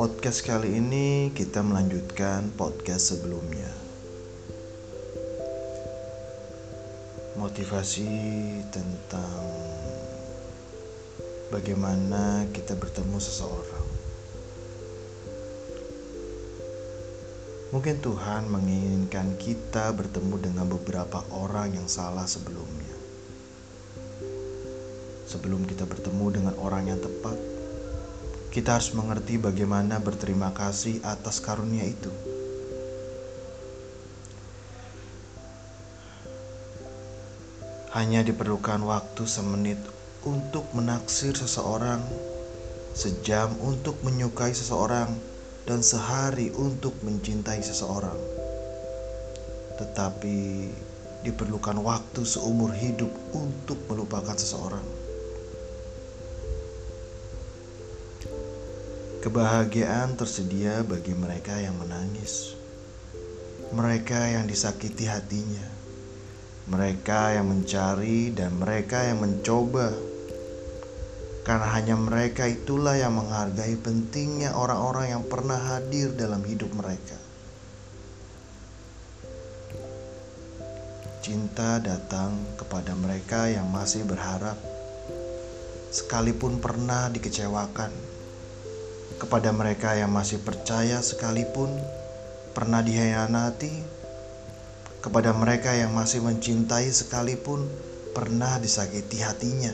podcast 0.00 0.48
kali 0.48 0.80
ini 0.80 1.28
kita 1.28 1.60
melanjutkan 1.60 2.56
podcast 2.56 3.12
sebelumnya. 3.12 3.68
Motivasi 7.36 8.08
tentang 8.72 9.44
bagaimana 11.52 12.48
kita 12.48 12.80
bertemu 12.80 13.20
seseorang. 13.20 13.88
Mungkin 17.76 18.00
Tuhan 18.00 18.48
menginginkan 18.48 19.36
kita 19.36 19.92
bertemu 19.92 20.48
dengan 20.48 20.64
beberapa 20.64 21.28
orang 21.28 21.76
yang 21.76 21.92
salah 21.92 22.24
sebelumnya. 22.24 22.96
Sebelum 25.28 25.68
kita 25.68 25.84
bertemu 25.84 26.40
dengan 26.40 26.54
orang 26.56 26.88
yang 26.88 27.04
tepat, 27.04 27.59
kita 28.50 28.74
harus 28.74 28.90
mengerti 28.98 29.38
bagaimana 29.38 30.02
berterima 30.02 30.50
kasih 30.50 30.98
atas 31.06 31.38
karunia 31.38 31.86
itu. 31.86 32.10
Hanya 37.94 38.26
diperlukan 38.26 38.82
waktu 38.82 39.22
semenit 39.26 39.78
untuk 40.26 40.66
menaksir 40.74 41.38
seseorang, 41.38 42.02
sejam 42.94 43.54
untuk 43.62 44.02
menyukai 44.02 44.50
seseorang, 44.50 45.14
dan 45.70 45.86
sehari 45.86 46.50
untuk 46.50 46.98
mencintai 47.06 47.62
seseorang. 47.62 48.18
Tetapi 49.78 50.38
diperlukan 51.22 51.78
waktu 51.78 52.26
seumur 52.26 52.74
hidup 52.74 53.10
untuk 53.30 53.78
melupakan 53.86 54.34
seseorang. 54.34 55.09
Kebahagiaan 59.20 60.16
tersedia 60.16 60.80
bagi 60.80 61.12
mereka 61.12 61.52
yang 61.60 61.76
menangis, 61.76 62.56
mereka 63.68 64.16
yang 64.16 64.48
disakiti 64.48 65.04
hatinya, 65.04 65.68
mereka 66.64 67.36
yang 67.36 67.52
mencari, 67.52 68.32
dan 68.32 68.56
mereka 68.56 69.04
yang 69.04 69.20
mencoba. 69.20 69.92
Karena 71.44 71.68
hanya 71.68 72.00
mereka 72.00 72.48
itulah 72.48 72.96
yang 72.96 73.12
menghargai 73.12 73.76
pentingnya 73.76 74.56
orang-orang 74.56 75.12
yang 75.12 75.24
pernah 75.28 75.60
hadir 75.68 76.16
dalam 76.16 76.40
hidup 76.40 76.72
mereka. 76.72 77.20
Cinta 81.20 81.76
datang 81.76 82.56
kepada 82.56 82.96
mereka 82.96 83.52
yang 83.52 83.68
masih 83.68 84.00
berharap, 84.08 84.56
sekalipun 85.92 86.56
pernah 86.56 87.12
dikecewakan 87.12 87.92
kepada 89.18 89.50
mereka 89.50 89.96
yang 89.98 90.12
masih 90.12 90.38
percaya 90.38 91.00
sekalipun 91.02 91.72
pernah 92.52 92.84
dihianati, 92.84 93.72
kepada 95.00 95.32
mereka 95.32 95.72
yang 95.72 95.96
masih 95.96 96.20
mencintai 96.20 96.92
sekalipun 96.92 97.64
pernah 98.12 98.60
disakiti 98.60 99.24
hatinya. 99.24 99.72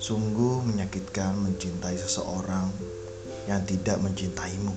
Sungguh 0.00 0.64
menyakitkan 0.64 1.36
mencintai 1.36 2.00
seseorang 2.00 2.72
yang 3.44 3.60
tidak 3.68 4.00
mencintaimu. 4.00 4.72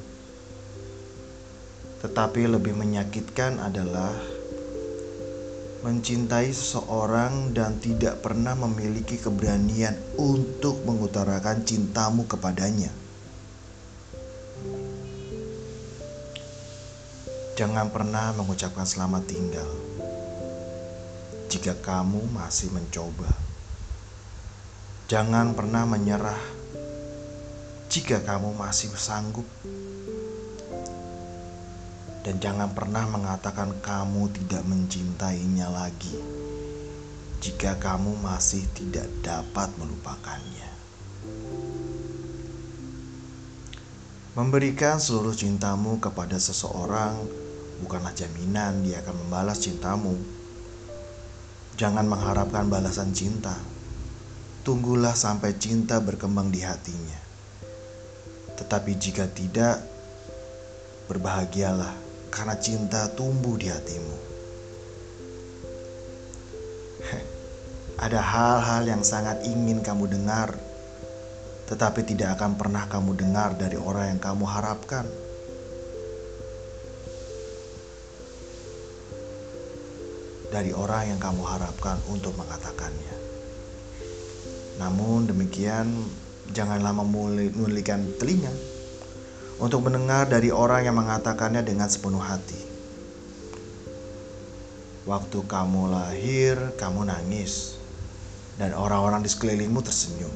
Tetapi 2.01 2.49
lebih 2.49 2.73
menyakitkan 2.75 3.61
adalah 3.61 4.11
mencintai 5.81 6.53
seseorang 6.53 7.57
dan 7.57 7.81
tidak 7.81 8.21
pernah 8.21 8.53
memiliki 8.53 9.17
keberanian 9.17 9.97
untuk 10.13 10.85
mengutarakan 10.85 11.65
cintamu 11.65 12.29
kepadanya. 12.29 12.93
Jangan 17.57 17.89
pernah 17.89 18.29
mengucapkan 18.37 18.85
selamat 18.85 19.23
tinggal 19.25 19.69
jika 21.49 21.75
kamu 21.81 22.29
masih 22.29 22.69
mencoba. 22.71 23.27
Jangan 25.09 25.51
pernah 25.57 25.83
menyerah 25.83 26.39
jika 27.91 28.23
kamu 28.23 28.55
masih 28.55 28.87
sanggup 28.95 29.43
dan 32.21 32.37
jangan 32.37 32.69
pernah 32.77 33.09
mengatakan 33.09 33.81
kamu 33.81 34.29
tidak 34.37 34.61
mencintainya 34.69 35.67
lagi 35.73 36.21
jika 37.41 37.73
kamu 37.81 38.21
masih 38.21 38.61
tidak 38.77 39.09
dapat 39.25 39.73
melupakannya. 39.81 40.69
Memberikan 44.37 45.01
seluruh 45.01 45.33
cintamu 45.33 45.97
kepada 45.97 46.37
seseorang 46.37 47.17
bukanlah 47.81 48.13
jaminan 48.13 48.85
dia 48.85 49.01
akan 49.01 49.25
membalas 49.25 49.57
cintamu. 49.57 50.13
Jangan 51.81 52.05
mengharapkan 52.05 52.69
balasan 52.69 53.09
cinta. 53.11 53.57
Tunggulah 54.61 55.17
sampai 55.17 55.57
cinta 55.57 55.97
berkembang 55.97 56.53
di 56.53 56.61
hatinya. 56.61 57.17
Tetapi 58.61 58.91
jika 59.01 59.25
tidak, 59.25 59.81
berbahagialah 61.09 62.10
karena 62.31 62.55
cinta 62.55 63.11
tumbuh 63.11 63.59
di 63.59 63.67
hatimu. 63.67 64.17
Ada 68.01 68.17
hal-hal 68.17 68.83
yang 68.87 69.03
sangat 69.05 69.45
ingin 69.45 69.83
kamu 69.83 70.09
dengar, 70.09 70.55
tetapi 71.69 72.01
tidak 72.07 72.39
akan 72.39 72.57
pernah 72.57 72.89
kamu 72.89 73.13
dengar 73.13 73.53
dari 73.59 73.77
orang 73.77 74.17
yang 74.17 74.21
kamu 74.23 74.47
harapkan. 74.47 75.05
Dari 80.49 80.73
orang 80.73 81.15
yang 81.15 81.19
kamu 81.21 81.43
harapkan 81.45 82.01
untuk 82.09 82.35
mengatakannya. 82.35 83.15
Namun 84.81 85.29
demikian, 85.29 85.93
janganlah 86.51 86.91
memulikan 86.91 88.03
telinga 88.17 88.80
untuk 89.61 89.85
mendengar 89.85 90.25
dari 90.25 90.49
orang 90.49 90.89
yang 90.89 90.97
mengatakannya 90.97 91.61
dengan 91.61 91.85
sepenuh 91.85 92.19
hati. 92.19 92.57
Waktu 95.05 95.37
kamu 95.45 95.93
lahir, 95.93 96.57
kamu 96.81 97.05
nangis, 97.05 97.77
dan 98.57 98.73
orang-orang 98.73 99.21
di 99.21 99.29
sekelilingmu 99.29 99.85
tersenyum. 99.85 100.33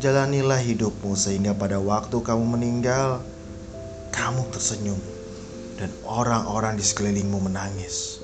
Jalanilah 0.00 0.60
hidupmu 0.60 1.12
sehingga 1.12 1.52
pada 1.52 1.76
waktu 1.76 2.24
kamu 2.24 2.56
meninggal, 2.56 3.20
kamu 4.16 4.48
tersenyum, 4.48 5.00
dan 5.76 5.92
orang-orang 6.08 6.80
di 6.80 6.84
sekelilingmu 6.84 7.36
menangis. 7.44 8.20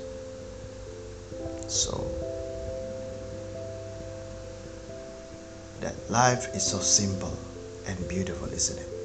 So, 1.69 2.01
that 5.85 5.97
life 6.09 6.49
is 6.57 6.65
so 6.65 6.81
simple 6.81 7.33
and 7.89 7.97
beautiful, 8.09 8.49
isn't 8.53 8.81
it? 8.81 9.00